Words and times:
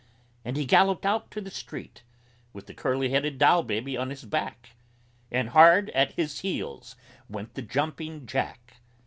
And 0.43 0.57
he 0.57 0.65
galloped 0.65 1.05
out 1.05 1.29
to 1.29 1.41
the 1.41 1.51
street 1.51 2.01
With 2.53 2.65
the 2.65 2.73
curly 2.73 3.09
headed 3.09 3.37
Doll 3.37 3.61
Baby 3.61 3.95
on 3.95 4.09
his 4.09 4.25
back; 4.25 4.69
And 5.31 5.49
hard 5.49 5.91
at 5.91 6.13
his 6.13 6.39
heels 6.39 6.95
went 7.29 7.53
the 7.53 7.61
Jumping 7.61 8.25
Jack! 8.25 8.77